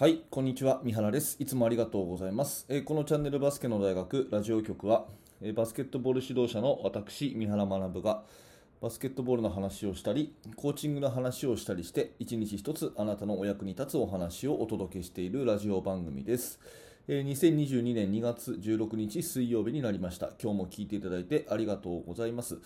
[0.00, 0.80] はい、こんにちは。
[0.82, 1.36] 三原です。
[1.40, 2.64] いつもありがとうございます。
[2.70, 5.04] えーこのチャンネルバスケの大学ラジオ局は、
[5.42, 8.22] えーバスケットボール指導者の私、三原学が、
[8.80, 16.60] バスケットボールの話をしたり、コーチングの話をしたりして、一日一つあなたのお役に立つお話をお届けしているラジオ番組です。
[17.06, 20.30] えー2022年2月16日水曜日になりました。
[20.42, 22.58] 今日も聞いていただいてありがとうございます。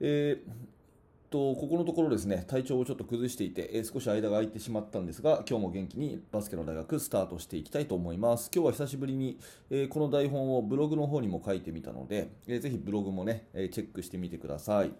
[0.00, 0.83] えー
[1.34, 8.50] とここのところですね体調をちょっと崩していて、えー少し間が空いてしまったんですが今日も元気にバスケの大学スタートしていきたいと思います。
[8.54, 14.92] 今日は久しぶりに、えーこの台本をブログの方にも書いてみたので、えーぜひブログもね、えチェックしてみてください。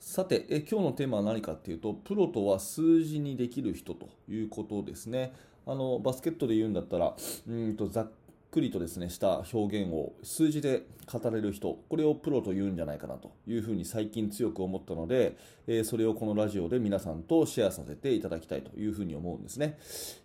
[0.00, 5.32] さて、え今日のテーマは何かっていうとプロとは数字にできる人ということですね。
[5.66, 7.14] あのバスケットで言うんだったら
[7.48, 8.10] うんとざっ
[8.56, 19.78] くりとですねした表現を数字で語れる人これをプロと言うんじゃないかなというふうに最近強く思ったので、えーそれをこのラジオで皆さんとシェアさせていただきたいというふうに思うんですね、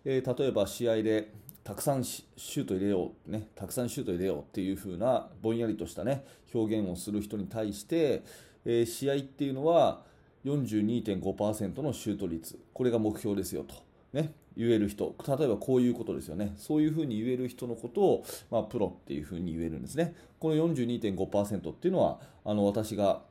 [0.06, 1.34] えー例えば試合で
[1.66, 8.24] たくさんシュート入れよう、ね、たくさんシュート入れようっていう風なぼんやりとしたね表現をする人に対して、
[8.64, 10.04] えー試合っていうのは
[10.46, 12.58] 42.5%のシュート率。
[12.74, 13.76] これが目標ですよと、
[14.14, 16.54] ね、言える人例えばこういうことですよね。
[16.58, 20.16] そういうふうに言える人のことを、まあ、プロっていうふうに言えるんですね。
[20.40, 23.22] この42.5%っていうのはあの私が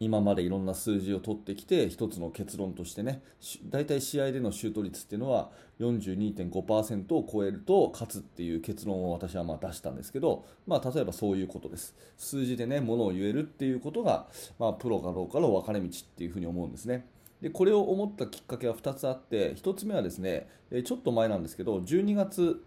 [0.00, 3.22] 今までいろんな数字を取ってきて一つの結論としてね
[3.70, 11.94] 大体試合でのシュート率っていうのは42.5%を超えると勝つっていう結論を私はまあ出したんですけど、まあ、例えばそういうことです。
[12.16, 14.26] 数字でねものを言えるっていうことが、
[14.58, 17.06] まあ、プロかどうかの分かれ道っていうふうに思うんですね。
[17.44, 20.48] でこれを思ったきっかけは2つあって1つ目はですね
[20.82, 22.64] ちょっと前なんですけど12月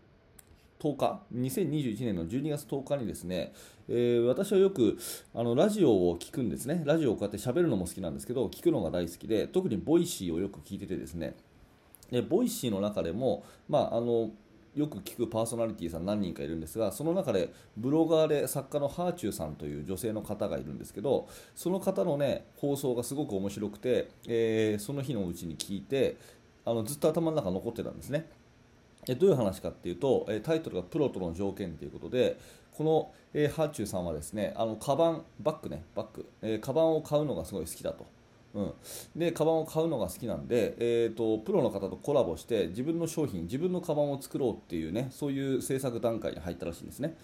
[0.80, 3.54] 10日2021年の12月10日にですね、
[3.90, 5.00] えー私はよく
[5.34, 6.84] あのラジオを聞くんですね。
[6.86, 11.36] ラジオをこうやって喋るのも好きなんですけど聞くのが大好きで特に Voicy をよく聞いててですね。
[12.12, 14.30] で Voicy の中でも、まあ、あの
[14.78, 26.18] よく聞くパーソナリティーさん何人かいるんですがその中でブロガーで作家のはあちゅうさんという女性の方がいるんですけどその方のね放送がすごく面白くて、えーその日のうちに聞いて
[26.64, 28.30] あのずっと頭の中残ってたんですね
[29.08, 32.38] えどういう話かっていうと、えタイトルがプロとの条件ということで、
[32.74, 38.06] この、えはあちゅうさんはですね、あのカバン、バッグね、バッグ、えーカバンを買うのがすごい好きだと。
[38.58, 38.74] うん、
[39.16, 47.16] でカバンを買うのが好きなんで、えー、とプロの方とコラボして自分の商品自分のカバンを作ろうっていうねそういう制作段階に入ったらしいんですね。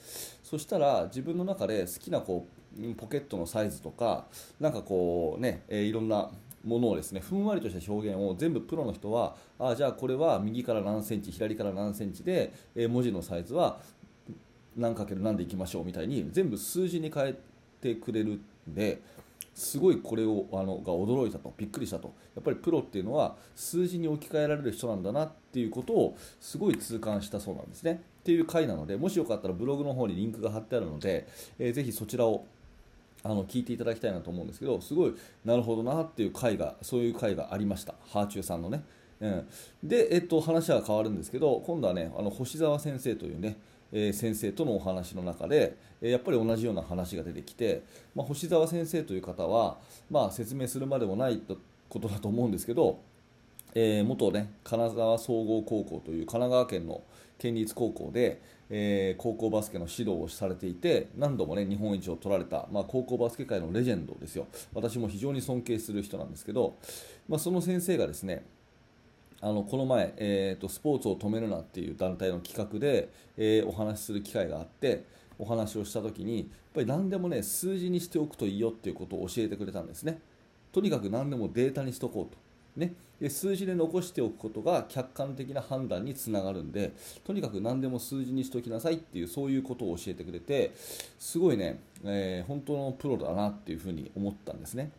[0.43, 2.45] そしたら自分の中で好きなこ
[2.79, 4.25] うポケットのサイズとか
[4.59, 6.29] なんかこうね、えーいろんな
[6.63, 13.79] ものをですねふんわりとした表現を全部プロの人はあじゃあこれは右から何センチ左から何センチで、えー文字のサイズは
[14.77, 17.35] 何かける何でいきましょうみたいに全部数字に変え
[17.81, 18.39] てくれる
[18.69, 19.01] んで
[19.53, 22.14] すごいこれをあのが驚いたとびっくりしたと。
[22.36, 28.02] やっぱりプロっていうのは数字に置き換えられる人なんだなっていうことをすごい痛感したそうなんですね。
[28.22, 31.28] っていう回なのでもしよかったらブログの方にリンクが貼ってあるので、
[31.59, 32.46] えーぜひそちらを
[33.24, 35.16] あの聞いていただきたいなと思うんですけどすごい
[35.46, 37.96] なるほどなっていう回がそういう回がありました。
[38.09, 38.84] ハーチューさんのね、
[39.22, 39.47] うん、
[39.84, 43.58] で、えっと、話は変わるんですけど今度はねあの星沢先生というね
[43.93, 47.83] え先生とのお話の中で、えやっぱり同じような話が出てきて、
[48.15, 49.77] まあ、星沢先生という方は、
[50.09, 51.41] まあ、説明するまでもない
[51.87, 52.99] ことだと思うんですけど、
[53.75, 57.01] えー元ね金沢総合高校という神奈川県の
[57.39, 64.47] 県立高校で、えー高校バスケの指導をされていて何度もね日本一を取られた、まあ、高校バスケ界のレジェンドですよ。
[64.73, 66.77] 私も非常に尊敬する人なんですけど、
[67.29, 68.43] まあ、その先生がですね
[69.43, 75.03] あのこの前、えーと「スポーツを止めるな」っていう団体の企画で、えーお話しする機会があって
[75.37, 80.21] お話をした時にやっぱり何でもね数字にしておくといいよっていうことを教えてくれたんですね。
[80.71, 82.37] とにかく何でもデータにしとこうと、
[82.77, 86.93] ね、で数字で残しておくことが客観的な判断につながるんで
[87.25, 90.71] とにかく何でも数字にしておきなさいっていうそういうことを教えてくれて
[91.19, 94.91] すごいね、えー本当のプロだなっていうふうに思ったんですね。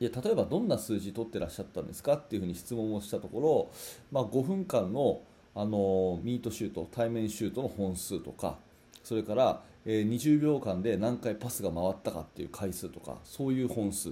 [0.00, 3.70] で例えばどんな数字取ってらっしゃったんですかっていうふうに質問をしたところ、
[4.10, 5.20] まあ、5分間の
[5.52, 8.56] あのミートシュート対面シュートの本数とか
[9.02, 14.10] それから、え20秒間で何回パスが回ったかっていう回数とかそういう本数。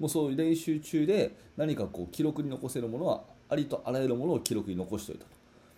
[0.00, 5.30] もうそういう練習中で何かこう記録に残せるものはありとあらゆるものを記録に残しておいたと、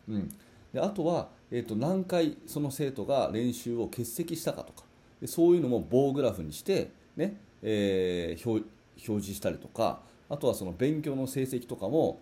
[0.09, 0.29] うん、
[0.73, 4.85] であとは、えー、と何回その生徒が練習を欠席したかとか。
[5.27, 8.65] そういうのも棒グラフにして、ねえー表
[8.97, 12.21] 表示したりとかあとはその勉強の成績とかも、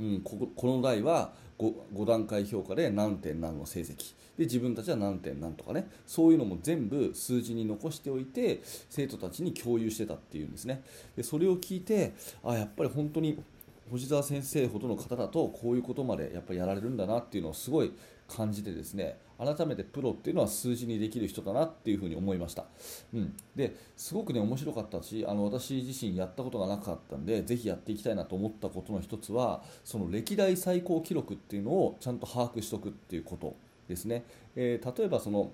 [0.00, 4.14] うん、こここの代は 5, 5段階評価で何点何の成績。
[4.36, 5.88] で自分たちは何点何とかね。
[6.06, 8.60] そういうのも全部数字に残しておいて
[8.90, 10.82] 生徒たちに共有してたっていうんですね。
[11.16, 12.12] でそれを聞いて
[12.42, 13.42] あやっぱり本当に
[13.90, 17.92] 星沢先生ほどの方だとこういうことまでやっぱりやられるんだなっていうのをすごい
[18.28, 22.64] 感じてですね改めてプロっていうのは数字にできる人だなっていうふうに思いました、
[23.12, 33.56] うん、ですごくね面白かったしあの私自身やったことがなかったんでぜひやっていきたいなと思ったことの一つはその歴代最高記録っていうのをちゃんと把握しておくっていうこと
[33.88, 34.24] ですね、
[34.56, 35.50] えー、例えばその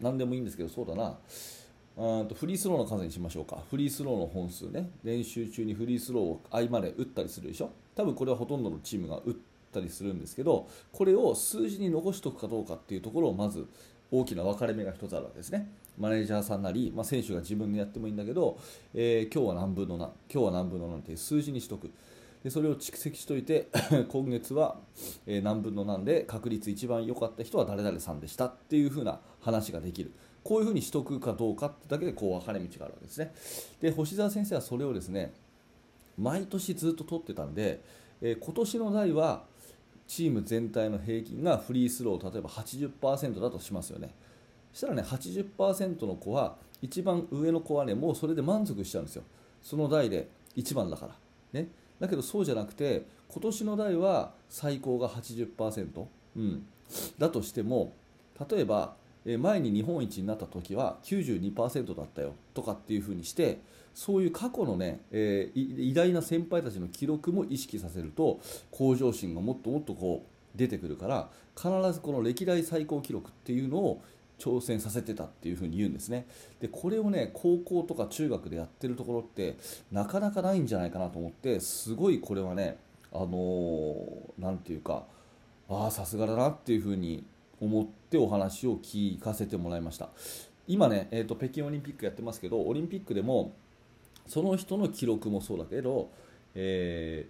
[0.00, 1.16] 何でもいいんですけどそうだな。
[1.94, 3.58] あとフリースローの数にしましょうか。
[3.70, 4.90] フリースローの本数ね。
[5.04, 7.70] 練習中にフリースローを合間で打ったりするでしょ。
[7.94, 13.66] 多分これはほとんどのチームが打ってたりするんですけどこれを数字に残しておくかどうかっていうところをまず
[14.10, 15.72] 大きな分かれ目が1つあるわけですね。
[15.98, 18.58] マネージャーさんなり、まあ、選手が自分でやってもいいんだけど、
[18.94, 21.90] えー、今日は何分の何今日は何分の何って数字にしとく。
[22.44, 23.68] でそれを蓄積しておいて
[24.10, 24.80] 今月は、
[25.26, 30.12] えー、何分の何で確率一番良かった人は誰々さんでしたっていう風な話ができる。
[30.44, 33.32] こういうふうにしとくかどうかってだけでこう分かれ道があるわけですね。
[33.80, 35.32] で星沢先生はそれをですね
[36.18, 37.80] 毎年ずっと取ってたんで、
[38.20, 39.44] えー、今年の代は
[40.12, 44.10] チーム全体の平均がフリースロー例えば80%だとしますよね。
[44.70, 49.22] そしたらね80%の子は一番上の子はねもうそれで満足しちゃうんですよ。
[49.62, 51.14] その代で1番だから。
[51.58, 51.68] ね。
[51.98, 56.04] だけどそうじゃなくて今年の代は最高が80%、
[56.36, 56.66] うん、
[57.16, 57.94] だとしても
[58.50, 63.60] 例えば前に日本一になった時は92%だったよとかっていうふうにして
[63.94, 68.40] そういう過去のね、えー、偉大な先輩たちの記録も意識させると
[68.70, 74.02] 向上心がもっともっとこう出てくるから必ずこの歴代最高記録っていうのを
[74.38, 76.26] 挑戦させてたっていうふうに言うんですね。
[76.60, 79.56] でこれをね高校とか中学でやってるところって
[79.92, 82.78] なかなかないんじゃないかなと思ってすごいこれはね
[83.12, 85.04] あのー、て言うか
[85.68, 87.24] ああさすがだなっていうふうに
[87.62, 90.10] 思ってお話を聞かせてもらいました。
[90.66, 93.52] 今ね、えーと北京オリンピックやってますけどオリンピックでも
[94.26, 96.10] その人の記録もそうだけど、
[96.54, 97.26] え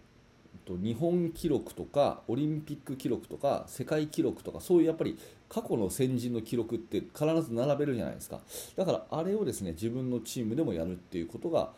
[0.65, 5.19] ー、と日本記録とかオリンピック記録とか世界記録とかそういうやっぱり
[5.49, 8.41] 過去の先人の記録って必ず並べるじゃないですか。
[8.77, 11.73] だからあれをですね自分のチームでもやるっていうことが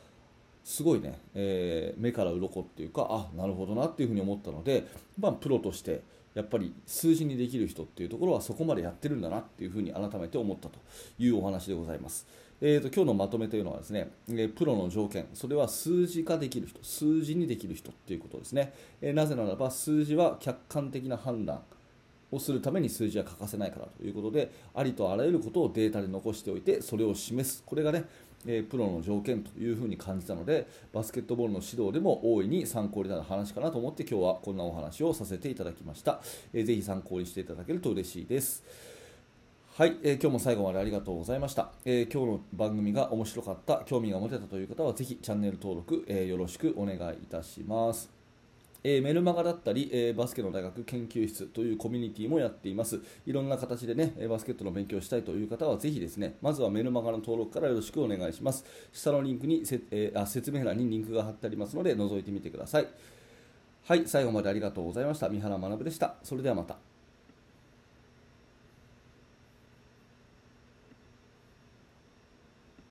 [0.62, 4.86] すごいね、えー、目から鱗っていうかあなるほどなっていうふうに思ったので、
[5.18, 6.02] まあ、プロとして
[6.34, 10.78] やっぱり数字にできる人っていうところはそこまでやってるんだなっていうふうに改めて思ったと
[11.18, 12.26] いうお話でございます。
[12.60, 21.62] えーと、今日のまとめというのはですね、えプロの条件、それは数字化できる人、数字にできる人ということですね、えー、なぜならば数字は客観的な判断
[22.30, 28.04] をするために数字は欠かせないからということで、ありとあらゆることをデータで残しておいて、それを示す、これがね、
[28.46, 36.20] えー、プロの条件というふうに感じたので、バスケットボールの指導でも大いに参考になる話かなと思って、今日はこんなお話をさせていただきました。
[36.52, 38.64] えー、ぜひ参考にしていただけると嬉しいです。
[39.76, 48.13] はい、えー、今日も最後までありがとうございました、えー、今日の番組が面白かった、興味が持てたという方はぜひチャンネル登録、え、よろしくお願いいたします。
[48.84, 53.00] えメルマガだったり、えバスケの大学研究室というコミュニティもやっています。
[53.26, 58.64] いろんな形でね、バスケットの勉強したいという方はぜひですね、まずはメルマガの登録からよろしくお願いします。
[58.92, 62.86] 下のリンクにせ、えあ説明欄にリンクが貼ってありますので、覗いてみてください。
[63.84, 65.28] はい、最後までありがとうございました。
[65.30, 66.16] 三原学でした。
[66.22, 66.93] それではまた。